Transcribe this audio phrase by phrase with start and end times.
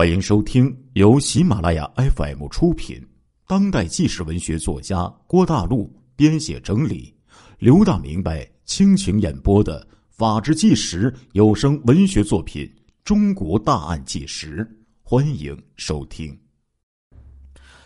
[0.00, 3.06] 欢迎收听由喜马拉雅 FM 出品、
[3.46, 7.14] 当代纪实文学作家郭大陆编写整理、
[7.58, 12.64] 刘大明白倾情演播的《法制纪实》有声文学作品
[13.04, 14.64] 《中国大案纪实》，
[15.02, 16.34] 欢迎收听。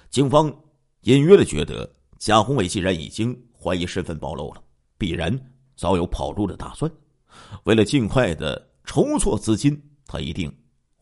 [0.08, 0.56] 警方
[1.00, 4.62] 隐约的觉得，贾宏伟既然已经怀疑身份暴露了，
[4.96, 5.36] 必然
[5.74, 6.88] 早有跑路的打算。
[7.64, 9.76] 为了尽快的筹措资金，
[10.06, 10.48] 他一定。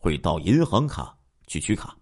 [0.02, 1.16] 会到银行卡
[1.46, 1.96] 去取卡，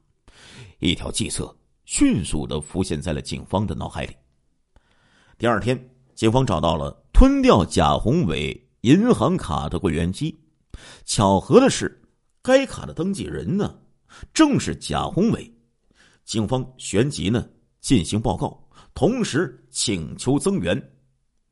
[0.79, 4.17] 一条计策迅速的浮现在了警方的脑海里。
[5.37, 5.79] 第二天，
[6.15, 10.35] 警方找到了吞掉贾宏伟银行卡的柜员机。
[11.05, 12.03] 巧合的是，
[12.41, 13.79] 该卡的登记人呢，
[14.33, 15.55] 正是贾宏伟。
[16.25, 17.47] 警方旋即呢
[17.83, 20.91] 进行报告，同时请求增援。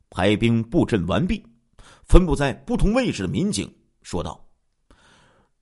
[0.09, 1.45] 排兵布阵完毕，
[2.05, 4.43] 分布在不同位置的民警说道。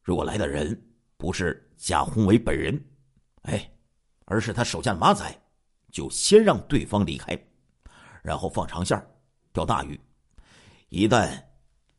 [0.02, 0.82] 如果来的人
[1.18, 2.80] 不是贾宏伟本人，
[3.42, 3.72] 哎，
[4.26, 5.26] 而是他手下的马仔，
[5.92, 7.36] 就先让对方离开，
[8.22, 8.96] 然后放长线
[9.52, 10.00] 钓大鱼。
[10.90, 11.44] 一旦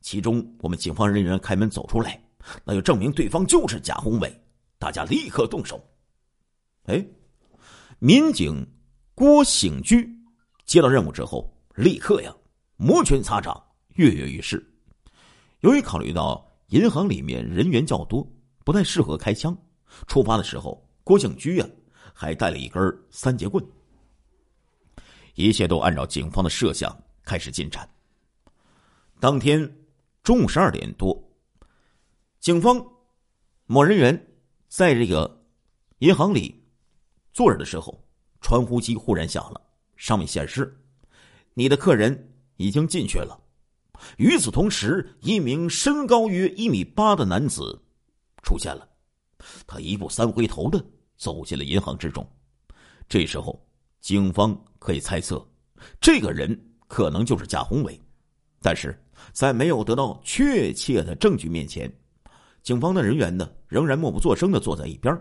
[0.00, 2.22] 其中我们警方人员开门走出来，
[2.64, 4.40] 那就证明对方就是贾宏伟，
[4.78, 5.84] 大家立刻动手。
[6.84, 7.04] 哎，
[7.98, 8.66] 民警
[9.14, 10.08] 郭醒居
[10.64, 12.32] 接到任务之后，立刻呀
[12.76, 13.60] 摩拳擦掌，
[13.94, 14.64] 跃跃欲试。
[15.60, 16.46] 由于考虑到。
[16.68, 18.30] 银行里面人员较多，
[18.68, 19.56] 不太适合开枪。
[20.06, 21.66] 出发的时候，郭景居呀
[22.12, 23.66] 还带了一根三节棍。
[25.36, 27.88] 一切都按照警方的设想开始进展。
[29.18, 29.58] 当天
[30.22, 31.18] 中午十二点多，
[32.40, 32.86] 警方
[33.64, 34.28] 某人员
[34.68, 35.42] 在这个
[36.00, 36.62] 银行里
[37.32, 37.98] 坐着的时候，
[38.42, 39.58] 传呼机忽然响了，
[39.96, 40.78] 上面显示
[41.56, 43.40] ：“你的客人已经进去了。”
[44.18, 47.82] 与此同时，一名身高约一米八的男子
[48.48, 48.88] 出现了。
[49.66, 50.82] 他一步三回头的
[51.18, 52.26] 走进了银行之中。
[53.06, 53.62] 这时候，
[54.00, 55.46] 警方可以猜测，
[56.00, 58.00] 这个人可能就是贾宏伟。
[58.62, 58.98] 但是
[59.32, 61.92] 在没有得到确切的证据面前，
[62.62, 65.14] 警方的人员呢仍然默不作声的坐在一边。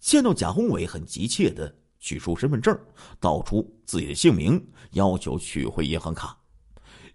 [0.00, 2.76] 见到贾宏伟很急切的取出身份证，
[3.20, 4.60] 道出自己的姓名，
[4.94, 6.36] 要求取回银行卡。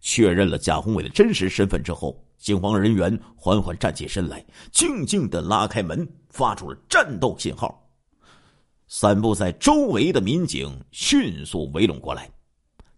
[0.06, 7.81] 确认了贾宏伟的真实身份之后，警方人员缓缓站起身来，静静的拉开门，发出了战斗信号。
[8.90, 12.30] 散布在周围的民警迅速围拢过来，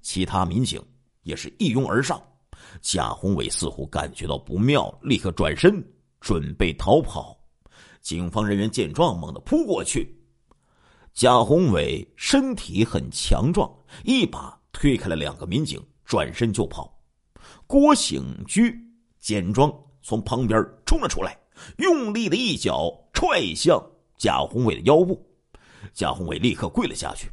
[0.01, 0.83] 其他民警
[1.21, 2.19] 也是一拥而上。
[2.81, 5.81] 贾宏伟似乎感觉到不妙，立刻转身
[6.19, 7.37] 准备逃跑。
[8.01, 10.19] 警方人员见状，猛地扑过去。
[11.13, 13.71] 贾宏伟身体很强壮，
[14.03, 16.94] 一把推开了两个民警，转身就跑。
[17.67, 18.75] 郭醒居
[19.19, 21.37] 简装从旁边冲了出来，
[21.77, 23.83] 用力的一脚踹向
[24.17, 25.25] 贾宏伟的腰部，
[25.93, 27.29] 贾宏伟立刻跪了下去。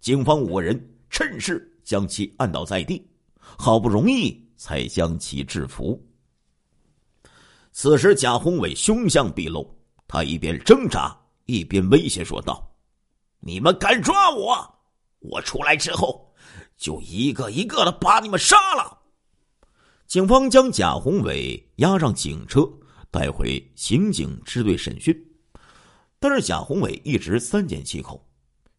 [0.00, 0.78] 警方五个人
[1.08, 3.06] 趁势将其按倒在地，
[3.38, 6.00] 好不容易才将其制服。
[7.70, 9.74] 此时，贾宏伟凶相毕露，
[10.06, 11.16] 他一边挣扎，
[11.46, 12.70] 一边威胁说道
[13.40, 14.78] ：“你们敢抓我，
[15.20, 16.30] 我出来之后
[16.76, 18.98] 就一个一个的把你们杀了。”
[20.12, 22.70] 警方将贾宏伟押上警车，
[23.10, 25.16] 带回刑警支队审讯。
[26.18, 28.22] 但是贾宏伟一直三缄其口。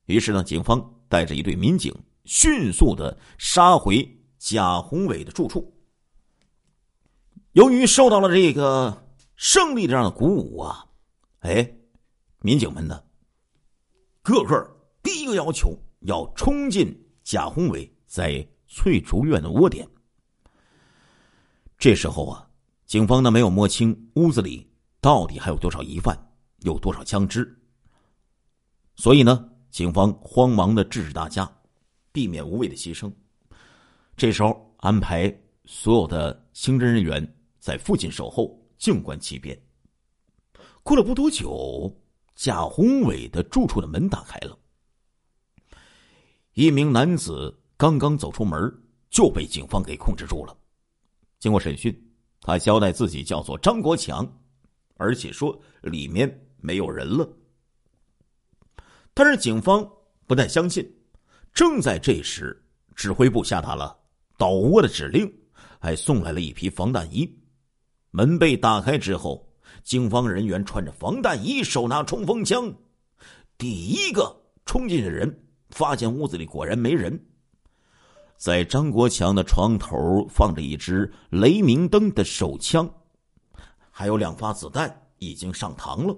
[0.05, 1.91] 于是呢，警方带着一队民警
[2.25, 4.07] 迅速的杀回
[4.37, 5.75] 贾宏伟的住处。
[7.53, 10.85] 由于受到了这个胜利这样的鼓舞啊，
[11.39, 11.67] 哎，
[12.41, 13.01] 民警们呢，
[14.21, 19.89] 个个第一个要求要冲进贾宏伟在翠竹院的窝点。
[21.83, 22.47] 这时候啊，
[22.85, 24.65] 警方呢没有摸清屋子里
[25.01, 26.17] 到底还有多少疑犯，
[26.59, 27.61] 有多少枪支。
[28.95, 31.45] 所以呢，警方慌忙的制止大家，
[32.13, 33.11] 避免无谓的牺牲。
[34.15, 35.29] 这时候安排
[35.65, 39.61] 所有的刑侦人员在附近守候，静观其变。
[40.83, 41.93] 过了不多久，
[42.33, 44.57] 贾宏伟的住处的门打开了，
[46.53, 48.73] 一名男子刚刚走出门，
[49.09, 50.57] 就被警方给控制住了。
[51.43, 51.93] 经过审讯，
[52.39, 54.25] 他交代自己叫做张国强，
[54.95, 57.29] 而且说里面没有人了。
[59.13, 59.85] 但是警方
[60.25, 60.89] 不太相信。
[61.53, 62.57] 正在这时，
[62.95, 63.93] 指挥部下达了
[64.37, 65.29] 倒窝的指令，
[65.79, 67.29] 还送来了一批防弹衣。
[68.11, 69.45] 门被打开之后，
[69.83, 72.73] 警方人员穿着防弹衣，手拿冲锋枪，
[73.57, 74.33] 第一个
[74.65, 77.21] 冲进去的人发现屋子里果然没人。
[78.43, 82.93] 在张国强的床头放着一支雷明灯的手枪，
[83.89, 86.13] 还有两发子弹已经上膛了。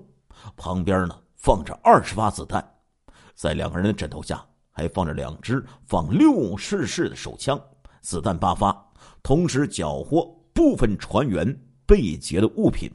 [0.58, 2.68] 旁边呢放着二十发子弹，
[3.36, 7.62] 在两个人的枕头下还放着两支仿六式式的手枪，
[8.02, 8.76] 子弹八发，
[9.22, 11.56] 同时缴获部分船员
[11.86, 12.92] 被劫的物品。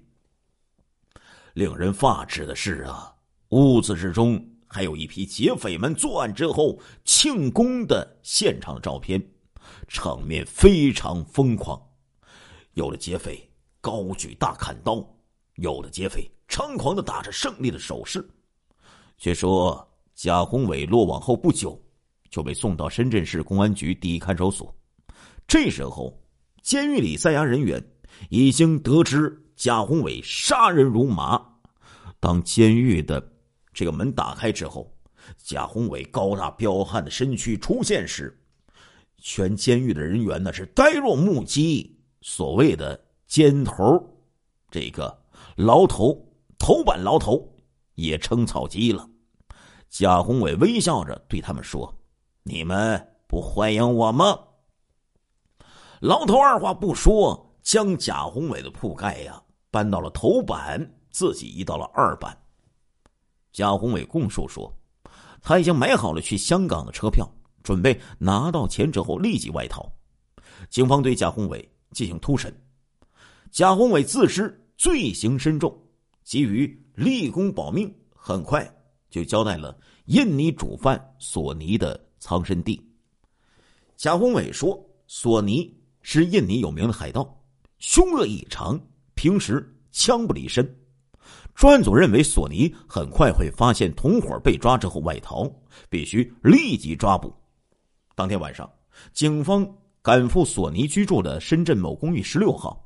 [1.54, 3.14] 令人发指的是啊，
[3.50, 9.20] 屋子之中还有一批劫匪们作案之后庆功的现场照片，
[9.88, 11.80] 场面非常疯狂。
[12.74, 13.50] 有的劫匪
[13.80, 15.04] 高举大砍刀，
[15.56, 18.24] 有的劫匪猖狂的打着胜利的手势。
[19.18, 21.76] 据说贾宏伟落网后不久，
[22.30, 24.72] 就被送到深圳市公安局第一看守所。
[25.48, 26.16] 这时候，
[26.62, 27.84] 监狱里在押人员
[28.28, 31.44] 已经得知贾宏伟杀人如麻。
[32.20, 33.20] 当监狱的
[33.80, 34.94] 这个门打开之后，
[35.38, 38.38] 贾宏伟高大彪悍的身躯出现时，
[39.16, 41.98] 全监狱的人员呢是呆若木鸡。
[42.20, 43.98] 所谓的尖头，
[44.70, 45.18] 这个
[45.56, 46.14] 牢头
[46.58, 47.50] 头版牢头
[47.94, 49.08] 也称草鸡了。
[49.88, 51.90] 贾宏伟微笑着对他们说
[52.44, 54.38] ：“你们不欢迎我吗？”
[56.02, 60.98] 牢头二话不说，将贾宏伟的铺盖呀搬到了头版。
[61.10, 62.36] 自己移到了二班。
[63.52, 64.72] 贾宏伟供述说，
[65.42, 67.28] 他已经买好了去香港的车票，
[67.62, 69.90] 准备拿到钱之后立即外逃。
[70.68, 72.54] 警方对贾宏伟进行突审，
[73.50, 75.76] 贾宏伟自知罪行深重，
[76.22, 78.68] 急于立功保命，很快
[79.10, 82.80] 就交代了印尼主犯索尼的藏身地。
[83.96, 87.42] 贾宏伟说，索尼是印尼有名的海盗，
[87.78, 88.80] 凶恶异常，
[89.14, 90.79] 平时枪不离身。
[91.60, 95.46] 专案组认为索尼很快会发现同伙被抓之后外逃，
[95.90, 97.30] 必须立即抓捕。
[98.14, 98.66] 当天晚上，
[99.12, 99.70] 警方
[100.00, 102.82] 赶赴索尼居住的深圳某公寓十六号。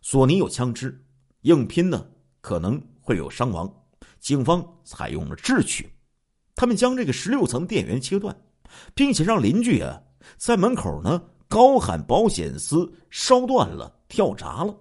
[0.00, 0.98] 索尼有枪支，
[1.42, 2.06] 硬拼呢
[2.40, 3.70] 可能会有伤亡。
[4.20, 5.86] 警方采用了智取，
[6.54, 8.34] 他们将这个十六层电源切断，
[8.94, 10.00] 并且让邻居啊
[10.38, 14.74] 在门口呢高喊保险丝烧断了、跳闸了。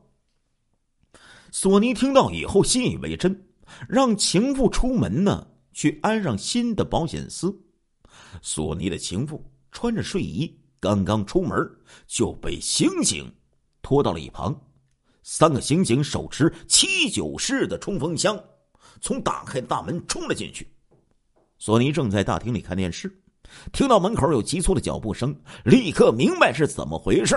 [1.58, 3.34] 索尼听到以后信以为真，
[3.88, 7.58] 让情妇出门呢，去安上新的保险丝。
[8.42, 9.42] 索尼的情妇
[9.72, 11.58] 穿着睡衣，刚刚出门
[12.08, 13.34] 就被刑警
[13.82, 14.54] 拖到了一旁。
[15.24, 18.38] 三个刑警手持七九式的冲锋枪，
[19.00, 20.70] 从打开大门冲了进去。
[21.58, 23.10] 索尼正在大厅里看电视，
[23.72, 27.34] 听到门口有急促的脚步声，立刻明白是怎么回事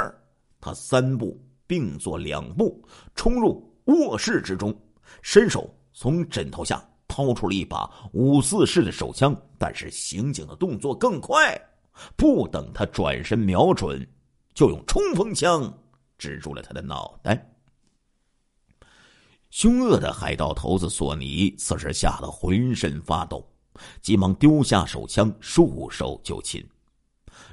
[0.61, 2.85] 他三步并作两步
[3.15, 3.65] 冲入。
[3.89, 4.75] 卧室之中，
[5.23, 11.59] 伸手从枕头下掏出了一把五四式的手枪，但是刑警的动作更快，
[12.17, 14.07] 不等他转身瞄准，
[14.55, 15.73] 就用冲锋枪
[16.19, 17.51] 指住了他的脑袋。
[19.51, 23.51] 凶恶的海盗头子索尼此时吓得浑身发抖，
[24.03, 26.63] 急忙丢下手枪，束手就擒。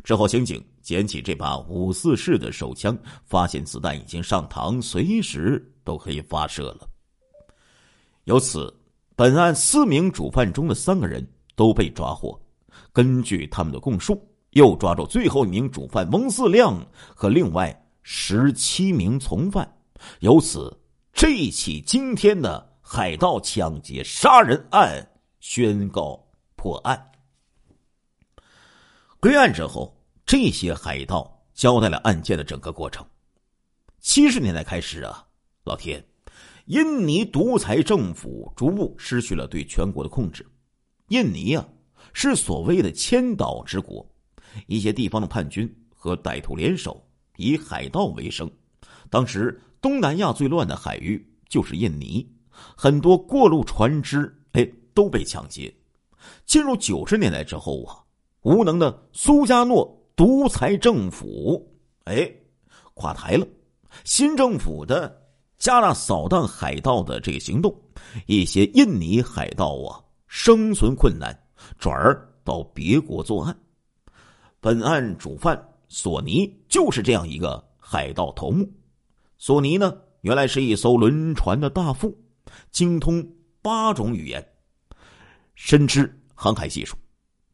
[0.03, 5.71] 之后，刑警捡起这把五四式的手枪，发现子弹已经上膛，随时。
[5.85, 6.89] 都可以发射了。
[8.23, 8.75] 由此，
[9.15, 11.23] 本案四名主犯中的三个人
[11.55, 12.35] 都被抓获。
[12.91, 16.75] 根据他们的供述，又抓住最后一名主犯翁四亮
[17.15, 19.71] 和另外十七名从犯。
[20.21, 20.75] 由此，
[21.13, 25.07] 这起惊天的海盗抢劫杀人案
[25.39, 26.19] 宣告
[26.55, 27.12] 破案。
[29.19, 29.95] 归案之后，
[30.25, 33.05] 这些海盗交代了案件的整个过程。
[34.00, 35.24] 七十年代开始啊。
[35.63, 36.03] 老天，
[36.65, 40.46] 印尼独裁政府逐步失去了对全国的控制。
[41.10, 41.67] 印尼啊，
[42.12, 44.08] 是所谓的千岛之国，
[44.65, 47.03] 一些地方的叛军和歹徒联手，
[47.38, 48.50] 以海盗为生。
[49.12, 52.27] 当时东南亚最乱的海域就是印尼，
[52.75, 55.72] 很多过路船只哎都被抢劫。
[56.48, 58.01] 进入九十年代之后啊，
[58.41, 61.65] 无能的苏加诺独裁政府
[62.05, 62.31] 哎
[62.93, 63.48] 垮台了，
[64.03, 65.22] 新政府的。
[65.57, 67.74] 加大扫荡海盗的这个行动，
[68.27, 71.34] 一些印尼海盗啊生存困难，
[71.79, 73.57] 转而到别国作案。
[74.60, 75.57] 本案主犯
[75.88, 78.69] 索尼就是这样一个海盗头目。
[79.38, 82.15] 索尼呢，原来是一艘轮船的大副，
[82.69, 83.25] 精通
[83.62, 84.45] 八种语言，
[85.55, 86.98] 深知航海技术。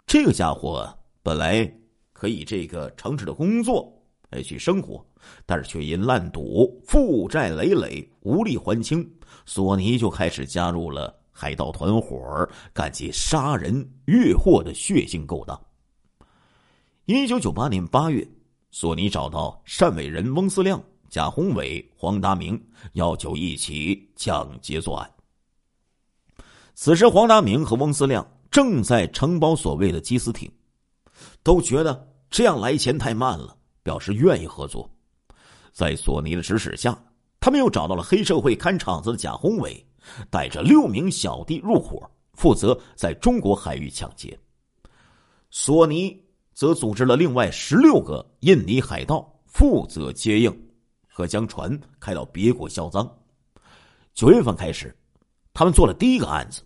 [0.07, 0.91] 这个家伙
[1.21, 1.71] 本来
[2.21, 3.91] 可以这个诚实的工作。
[4.29, 5.03] 来去生活，
[5.43, 9.11] 但是却因烂赌负债累累，无力还清。
[9.43, 15.59] 索尼就开始加入了海盗团伙，干起杀人越货的血腥勾当。
[17.05, 18.25] 一九九八年八月，
[18.69, 22.63] 索尼找到单伟人翁思亮、贾宏伟、黄达明，
[22.93, 25.11] 要求一起抢劫作案。
[26.75, 30.49] 此时，黄达明和翁思亮正在承包所谓的缉私艇，
[31.43, 34.89] 都觉得这样来钱太慢了，表示愿意合作。
[35.73, 36.97] 在索尼的指使下，
[37.41, 39.85] 他们又找到了黑社会看场子的贾宏伟，
[40.29, 44.39] 带着六名小弟入伙，负责在中国海域抢劫。
[45.49, 46.17] 索尼
[46.53, 50.71] 则组织了另外十六个印尼海盗，负责接应
[51.09, 53.05] 和将船开到别国销赃。
[54.13, 54.95] 九月份开始，
[55.53, 56.61] 他们做了第一个案子。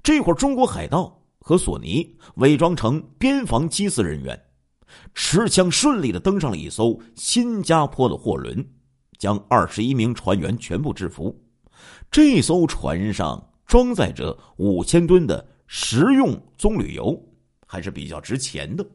[0.00, 4.40] 这会儿，中国海盗和索尼伪装成边防缉私人员，
[5.14, 8.64] 持枪顺利的登上了一艘新加坡的货轮，
[9.18, 11.34] 将二十一名船员全部制服。
[12.10, 17.16] 这艘船上装载着五千吨的食用棕榈油，
[17.66, 18.86] 还是比较值钱的。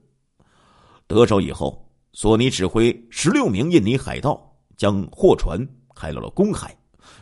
[1.08, 5.60] 得手以后，索尼指挥十六名印尼海盗将货船
[5.96, 6.76] 开到了公海。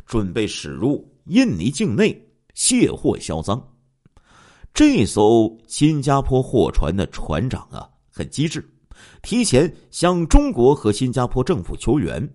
[0.06, 2.20] 准备驶入印尼境内
[2.54, 3.62] 卸货销赃。
[4.74, 8.62] 这艘新加坡货船的船长啊，很机智，
[9.22, 12.30] 提前向中国和新加坡政府求援。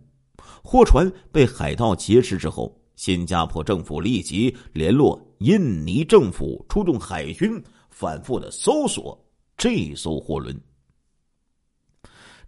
[0.63, 9.23] 货船被海盗劫持之后，新加坡政府立即联络印尼政府，出动海军，反复的搜索
[9.59, 10.59] 这艘货轮。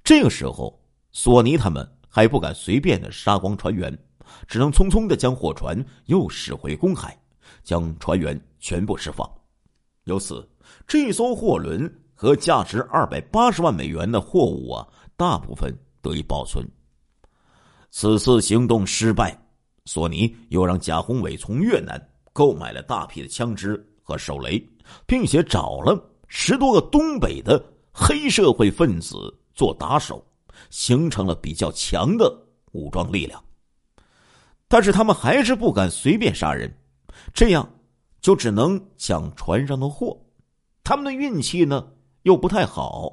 [0.02, 3.96] 这个时候，索尼他们还不敢随便的杀光船员。
[4.48, 7.16] 只能匆匆的将货船又驶回公海，
[7.62, 9.30] 将船员全部释放。
[10.04, 10.48] 由此，
[10.86, 16.66] 这艘货轮和价值二百八十万美元的货物啊，大部分得以保存。
[17.90, 19.38] 此次行动失败，
[19.84, 22.00] 索尼又让贾宏伟从越南
[22.32, 24.60] 购买了大批的枪支和手雷，
[25.06, 29.16] 并且找了十多个东北的黑社会分子
[29.54, 30.24] 做打手，
[30.70, 32.34] 形成了比较强的
[32.72, 33.42] 武装力量。
[34.68, 36.74] 但是他们还是不敢随便杀人，
[37.32, 37.68] 这样
[38.20, 40.18] 就只能抢船上的货。
[40.82, 41.86] 他们的运气呢
[42.26, 43.12] 又不太好，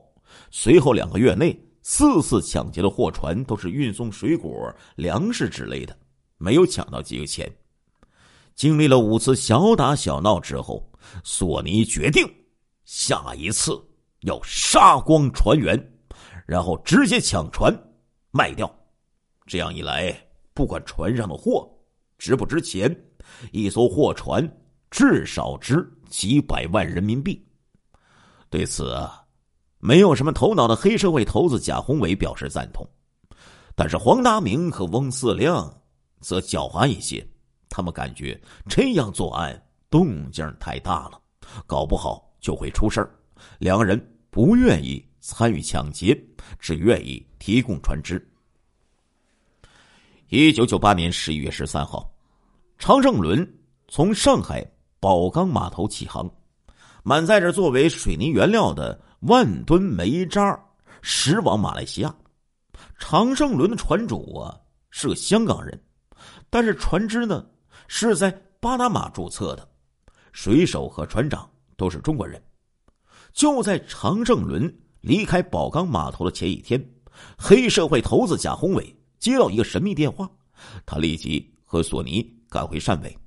[0.49, 4.51] 随后两个月内四次抢劫的货船都是运送水果、
[4.95, 5.95] 粮食之类的，
[6.39, 7.47] 没有抢到几个钱。
[8.55, 10.91] 经历了五次小打小闹之后，
[11.23, 12.27] 索尼决定
[12.85, 13.79] 下一次
[14.21, 15.79] 要杀光船员，
[16.47, 17.71] 然后直接抢船
[18.31, 18.67] 卖掉。
[19.45, 20.11] 这样一来。
[20.55, 21.67] 不管船上的货
[22.17, 22.95] 值不值钱，
[23.51, 24.47] 一艘货船
[24.89, 27.43] 至少值几百万人民币。
[28.53, 28.95] 对此，
[29.79, 32.87] 没有什么头脑的黑社会头子贾宏伟表示赞同，
[33.73, 35.75] 但是黄达明和翁四亮
[36.21, 37.27] 则狡猾一些，
[37.67, 41.19] 他们感觉这样作案动静太大了，
[41.65, 43.09] 搞不好就会出事儿。
[43.57, 46.15] 两人不愿意参与抢劫，
[46.59, 48.23] 只愿意提供船只。
[50.29, 52.07] 一九九八年十一月十三号，
[52.77, 53.51] 长胜轮
[53.87, 54.63] 从上海
[54.99, 56.29] 宝钢码头起航，
[57.03, 60.59] 满载着作为水泥原料的万吨煤渣
[61.01, 62.15] 驶往马来西亚。
[62.97, 64.57] 长胜轮的船主啊
[64.89, 65.79] 是个香港人，
[66.49, 67.45] 但是船只呢
[67.87, 69.67] 是在巴拿马注册的，
[70.31, 72.41] 水手和船长都是中国人。
[73.33, 76.83] 就在长胜轮离开宝钢码头的前一天，
[77.37, 78.95] 黑社会头子贾宏伟。
[79.19, 80.29] 接到一个神秘电话，
[80.85, 83.17] 他立即和索尼赶回汕尾。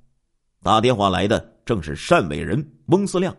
[0.61, 3.35] 打电话来的正是汕尾人翁思亮，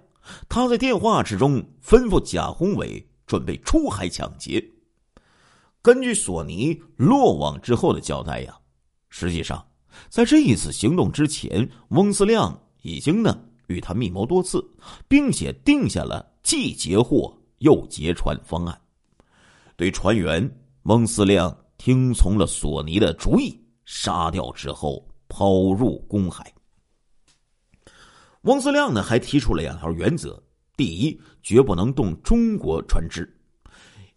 [0.48, 4.62] 他在电话之中吩咐贾宏伟准备出海抢劫。
[5.82, 8.56] 根据索尼落网之后的交代呀，
[9.08, 9.64] 实际上
[10.08, 14.64] 在这一次行动之前，翁思亮已经呢与他密谋多次，
[15.08, 18.80] 并且定下了既劫货又劫船方案。
[19.76, 20.50] 对船员
[20.82, 21.56] 翁思亮。
[21.80, 26.52] 听从了索尼的主意，杀掉之后抛入公海。
[28.42, 30.42] 翁思亮呢还提出了两条原则：
[30.76, 33.28] 第一，绝不能动中国船只，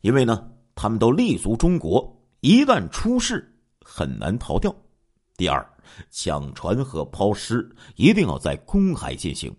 [0.01, 3.51] 因为呢他们都立足中国，一旦出事
[3.83, 4.71] 很难逃掉；
[5.35, 5.67] 第二，
[6.11, 9.53] 抢船和抛尸一定要在公海进行，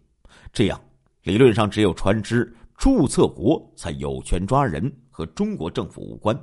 [0.53, 0.81] 这样
[1.23, 6.39] 理论上只有船只注册国才有权抓人，和中国政府无关。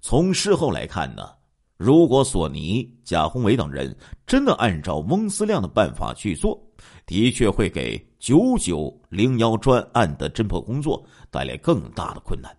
[0.00, 1.30] 从事后来看呢，
[1.76, 3.94] 如果索尼、贾宏伟等人
[4.26, 6.58] 真的按照翁思亮的办法去做，
[7.04, 12.56] 的确会给九九零幺专案的侦破工作带来更大的困难。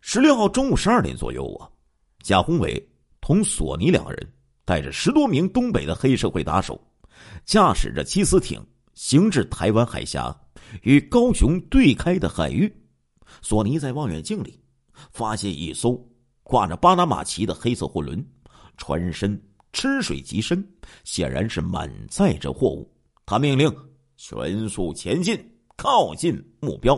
[0.00, 1.68] 十六号中午十二点左右啊，
[2.22, 2.88] 贾宏伟
[3.20, 4.32] 同索尼两人
[4.64, 6.80] 带着十多名东北的黑社会打手，
[7.44, 10.34] 驾驶着缉私艇行至台湾海峡
[10.82, 12.72] 与高雄对开的海域。
[13.40, 14.62] 索尼在望远镜里。
[15.10, 15.98] 发现一艘
[16.52, 18.22] 挂着巴拿马旗的黑色货轮，
[18.76, 19.42] 船身
[19.72, 20.62] 吃水极深，
[21.02, 22.94] 显然是满载着货物。
[23.24, 23.74] 他命令
[24.18, 25.42] 全速前进，
[25.76, 26.94] 靠近目标。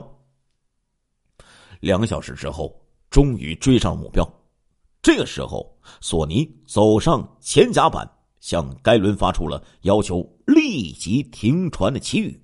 [1.79, 4.29] 两个小时之后，终于追上了目标。
[5.01, 12.43] 这个时候，索尼走上前甲板，向该轮发出了要求立即停船的旗语。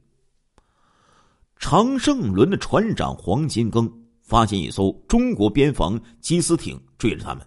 [1.57, 3.93] 长胜轮的船长黄金庚
[4.31, 7.45] 发现一艘中国边防缉私艇追着他们，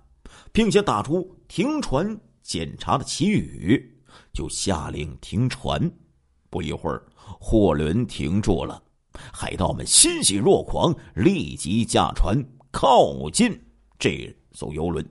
[0.51, 3.97] 并且打出停船检查的旗语，
[4.33, 5.89] 就下令停船。
[6.49, 8.83] 不一会儿，货轮停住了，
[9.31, 12.37] 海盗们欣喜若狂，立即驾船
[12.69, 13.57] 靠近
[13.97, 14.35] 这。
[14.51, 15.03] 艘游轮，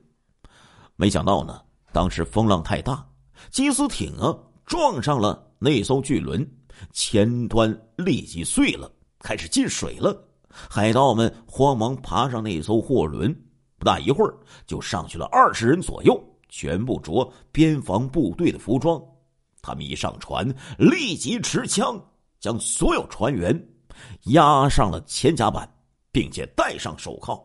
[0.94, 1.58] 没想到呢，
[1.90, 3.04] 当时风浪太大，
[3.50, 6.48] 缉私艇啊撞上了那艘巨轮，
[6.92, 10.28] 前端立即碎了，开始进水了。
[10.52, 13.34] 海盗们慌忙爬上那艘货轮，
[13.78, 14.34] 不大一会儿
[14.66, 19.02] 就上去了二十人左右，全部着边防部队的服装。
[19.60, 20.46] 他们一上船，
[20.78, 22.00] 立即持枪
[22.40, 23.68] 将所有船员
[24.26, 25.68] 押上了前甲板，
[26.10, 27.42] 并且戴上手铐。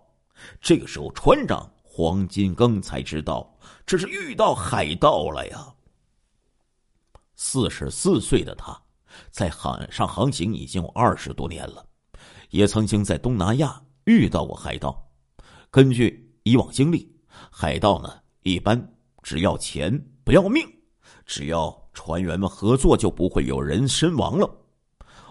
[0.61, 1.69] 这个时候，船长。
[1.99, 5.73] 黄金庚才知道，这是遇到海盗了呀。
[7.35, 8.79] 四十四岁的他，
[9.31, 11.83] 在海上航行已经有二十多年了，
[12.49, 15.07] 也曾经在东南亚遇到过海盗。
[15.69, 17.11] 根据以往经历，
[17.51, 18.13] 海盗呢
[18.43, 18.81] 一般
[19.21, 20.65] 只要钱不要命，
[21.25, 24.49] 只要船员们合作，就不会有人身亡了。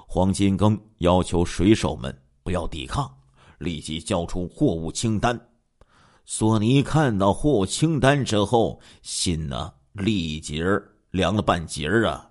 [0.07, 3.11] 黄金庚要求水手们不要抵抗，
[3.59, 5.39] 立即交出货物清单。
[6.25, 10.63] 索尼看到货物清单之后，心呢立即
[11.11, 12.31] 凉了半截儿啊！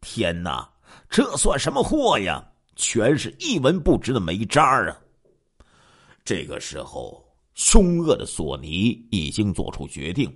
[0.00, 0.68] 天哪，
[1.08, 2.44] 这算什么货呀？
[2.76, 4.98] 全是一文不值的煤渣啊！
[6.24, 10.30] 这个时候，凶恶的索尼已经做出决定：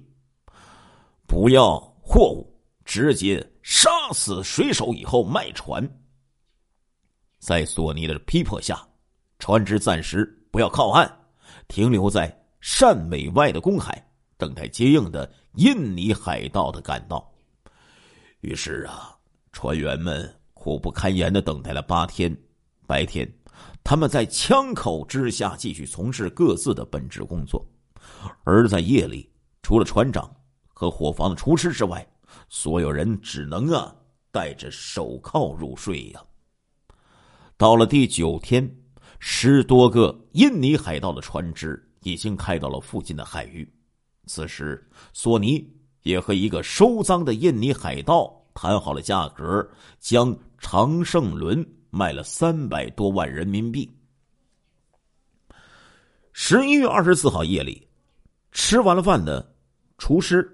[1.26, 2.52] 不要货物，
[2.85, 5.83] 直接杀死水手以后卖船。
[7.38, 8.86] 在索尼的逼迫下，
[9.39, 11.10] 船只暂时不要靠岸，
[11.69, 12.36] 停留在。
[12.60, 14.04] 汕尾外的公海，
[14.36, 17.32] 等待接应的印尼海盗的赶到。
[18.41, 19.17] 于是啊，
[19.52, 22.36] 船员们苦不堪言的等待了八天。
[22.86, 23.30] 白天，
[23.84, 27.64] 他们在枪口之下继续从事各自的本职工作；
[28.44, 29.30] 而在夜里，
[29.62, 30.30] 除了船长
[30.68, 32.06] 和伙房的厨师之外，
[32.49, 33.94] 所有人只能啊
[34.30, 36.23] 戴着手铐入睡呀。
[37.56, 38.68] 到了第九天，
[39.18, 41.84] 十多个印尼海盗的船只。
[42.04, 43.68] 已经开到了附近的海域。
[44.26, 45.68] 此时，索尼
[46.04, 49.68] 也和一个收赃的印尼海盗谈好了价格，
[49.99, 53.90] 将长胜轮卖了三百多万人民币。
[56.32, 57.88] 十一月二十四号夜里，
[58.52, 59.54] 吃完了饭的
[59.97, 60.47] 厨师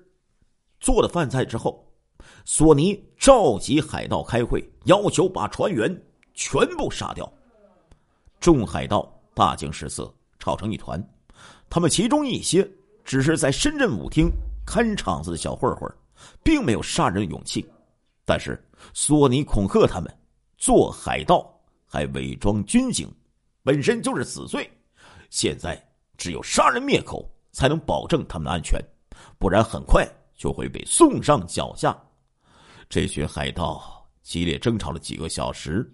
[0.80, 1.86] 做了饭菜之后，
[2.44, 5.90] 索尼召集海盗开会，要求把船员
[6.32, 7.30] 全部杀掉。
[8.40, 11.02] 众海盗大惊失色，吵成一团。
[11.68, 12.66] 他们其中一些
[13.04, 14.30] 只是在深圳舞厅
[14.66, 15.90] 看场子的小混混，
[16.42, 17.66] 并没有杀人的勇气。
[18.24, 20.18] 但是索尼恐吓他们，
[20.58, 21.48] 做海盗
[21.86, 23.08] 还伪装军警，
[23.62, 24.70] 本身就是死罪。
[25.30, 25.80] 现在
[26.16, 28.80] 只有杀人灭口，才能保证他们的安全，
[29.38, 31.96] 不然很快就会被送上脚下。
[32.88, 35.88] 这群海盗激烈争吵了几个小时，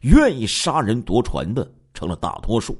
[0.00, 2.76] 愿意杀人夺船的成了大多数。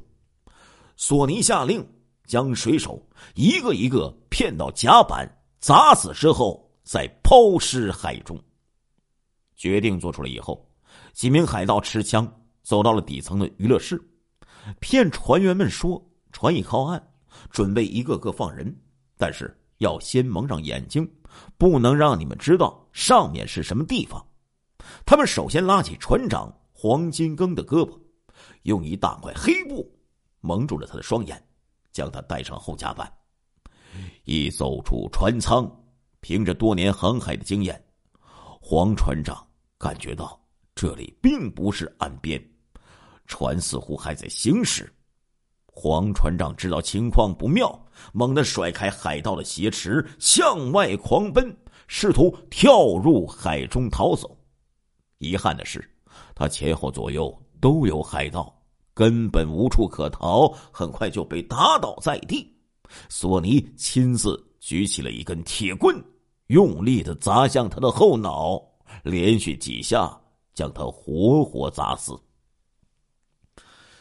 [0.96, 1.84] 索尼下令。
[2.26, 8.34] 将水手一个一个骗到甲板砸死之后，再抛尸海中。
[9.56, 10.66] 决定做出来以后，
[11.12, 12.30] 几名海盗持枪
[12.62, 14.00] 走到了底层的娱乐室，
[14.80, 17.02] 骗船员们说船已靠岸，
[17.50, 18.74] 准备一个个放人，
[19.16, 21.08] 但是要先蒙上眼睛，
[21.56, 24.24] 不能让你们知道上面是什么地方。
[25.06, 27.98] 他们首先拉起船长黄金庚的胳膊，
[28.62, 29.90] 用一大块黑布
[30.40, 31.42] 蒙住了他的双眼。
[31.92, 33.08] 将他带上后甲板，
[34.24, 35.64] 一走出船舱，
[36.20, 37.83] 凭着多年航海的经验，
[38.66, 39.46] 黄船长
[39.76, 40.40] 感觉到
[40.74, 42.42] 这里并不是岸边，
[43.26, 44.90] 船似乎还在行驶。
[45.66, 47.78] 黄船长知道情况不妙，
[48.14, 51.54] 猛地甩开海盗的挟持，向外狂奔，
[51.88, 54.34] 试图跳入海中逃走。
[55.18, 55.86] 遗憾的是，
[56.34, 58.50] 他前后左右都有海盗。
[58.94, 62.50] 根本无处可逃，很快就被打倒在地。
[63.10, 66.02] 索尼亲自举起了一根铁棍，
[66.48, 68.62] 用力的砸向他的后脑，
[69.02, 70.14] 连续几下
[70.52, 72.18] 将他活活砸死。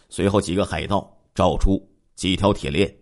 [0.10, 1.82] 随后，几个海盗找出
[2.16, 2.94] 几条铁链，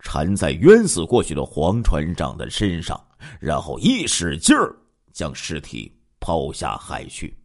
[0.00, 2.98] 缠在冤死过去的黄船长的身上，
[3.38, 4.74] 然后一使劲儿
[5.12, 7.36] 将尸体抛下海去。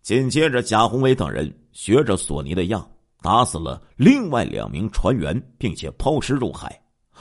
[0.00, 2.88] 紧接着，贾宏伟等人学着索尼的样，
[3.20, 6.80] 打死了另外两名船员，并且抛尸入海。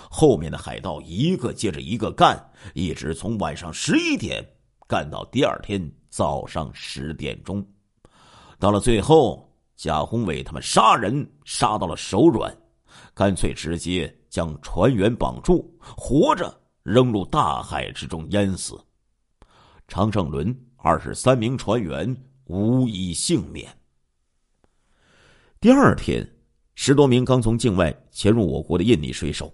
[0.09, 2.37] 后面的海盗一个接着一个干，
[2.73, 4.45] 一直从晚上十一点
[4.87, 7.65] 干到第二天早上十点钟。
[8.59, 12.55] 到了最后，贾宏伟他们杀人杀到了手软，
[13.13, 16.53] 干脆直接将船员绑住，活着
[16.83, 18.79] 扔入大海之中淹死。
[19.87, 23.67] 常胜伦二十三名船员无一幸免。
[25.59, 26.27] 第二天，
[26.75, 29.53] 十多名刚从境外潜入我国的印尼水手。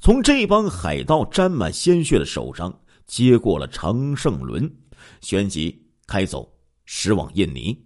[0.00, 2.72] 从这帮海盗沾满鲜血的手上
[3.06, 4.70] 接过了长胜轮，
[5.20, 6.48] 旋即开走，
[6.84, 7.76] 驶往印尼。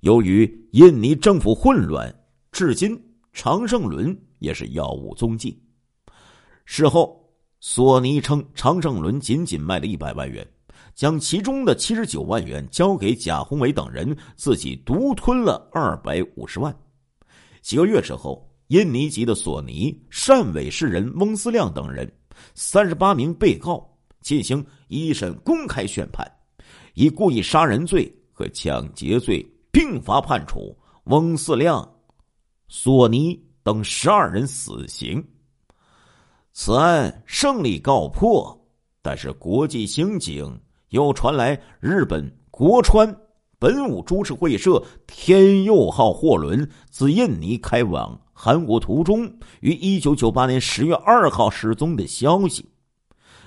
[0.00, 2.12] 由于印尼政府混乱，
[2.50, 3.00] 至今
[3.32, 5.62] 长胜轮也是杳无踪迹。
[6.64, 10.46] 事后，索尼称长胜轮仅仅卖了一百万元，
[10.94, 16.76] 将其中的七十九万元交给贾宏伟等人，自己独吞了二百五十万。
[17.60, 18.51] 几个月之后。
[18.68, 22.10] 印尼籍的索尼、汕尾市人翁思亮等人，
[22.54, 23.86] 三十八名被告
[24.20, 26.26] 进行一审公开宣判，
[26.94, 31.86] 以故意杀人罪和抢劫罪并罚判处翁思亮、
[32.68, 35.22] 索尼等十二人死刑。
[36.54, 38.58] 此案胜利告破，
[39.02, 40.58] 但是国际刑警
[40.90, 43.14] 又传来日本国川
[43.58, 48.18] 本武株式会社天佑号货轮自印尼开往。
[48.32, 52.68] 韩国途中于一九九八年十月二号失踪的消息，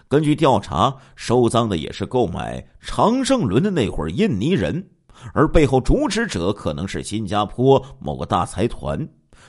[0.07, 4.87] 根据调查，收赃的也是购买长胜轮的那伙印尼人，
[5.33, 9.07] 而背后主使者可能是新加坡某个大财团。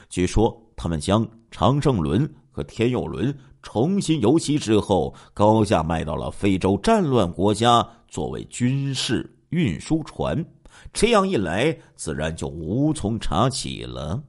[0.09, 10.45] 据说他们将长胜轮和天佑轮重新油漆之后，高价卖到了非洲战乱国家作为军事运输船，
[10.93, 14.23] 这样一来，自然就无从查起了。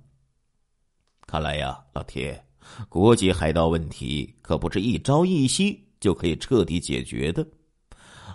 [1.29, 2.41] 看来呀，老铁，
[2.87, 7.45] 国际海盗问题可不是一朝一夕就可以彻底解决的。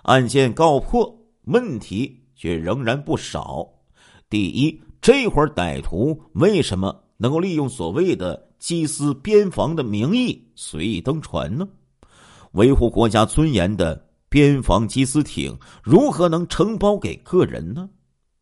[0.03, 1.11] 案件告破，
[1.45, 3.67] 问题却仍然不少。
[4.29, 11.67] 第一，这会儿歹徒为什么能够利用所谓的缉私边防的名义随意登船呢？
[12.53, 17.89] 维护国家尊严的边防缉私艇如何能承包给个人呢？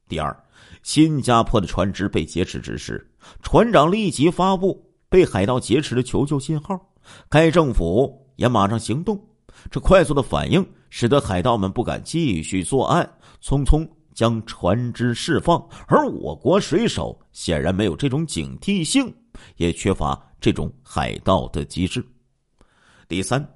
[0.08, 0.36] 第二。
[0.82, 3.09] 新加坡的船只被劫持之时，
[3.42, 6.78] 船长立即发布被海盗劫持的求救信号，
[7.28, 9.20] 该政府也马上行动。
[9.70, 15.62] 这快速的反应使得海盗们不敢继续作案，匆匆将船只释放。
[15.86, 19.12] 而我国水手显然没有这种警惕性，
[19.56, 22.04] 也缺乏这种海盗的机制。
[23.08, 23.46] 第三，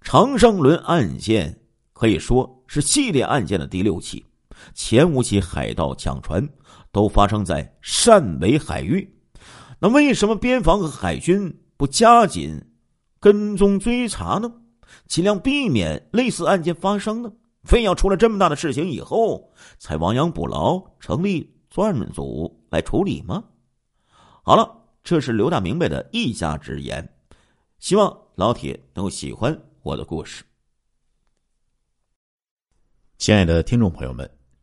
[0.00, 1.56] 长胜轮案件
[1.92, 4.24] 可以说是系列案件的第六起，
[4.74, 6.46] 前五起海盗抢船。
[6.92, 9.12] 都发生在汕尾海域，
[9.80, 12.62] 那为什么边防和海军不加紧
[13.18, 14.52] 跟踪追查呢？
[15.08, 17.32] 尽量避免类似案件发生呢？
[17.64, 23.42] 非要出了这么大的事情以后才亡羊补牢，成立专案组来处理吗？
[24.42, 27.08] 好了，这是刘大明白的一家之言，
[27.78, 30.44] 希望老铁能够喜欢我的故事。
[33.16, 34.41] 亲爱的听众朋友们。